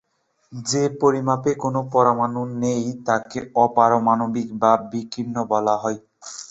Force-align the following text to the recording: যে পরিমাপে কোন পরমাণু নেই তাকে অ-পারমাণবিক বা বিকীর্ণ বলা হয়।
যে 0.53 0.83
পরিমাপে 1.01 1.51
কোন 1.55 1.75
পরমাণু 1.93 2.41
নেই 2.61 2.83
তাকে 3.07 3.39
অ-পারমাণবিক 3.55 4.47
বা 4.61 4.71
বিকীর্ণ 4.91 5.35
বলা 5.51 5.75
হয়। 5.77 5.97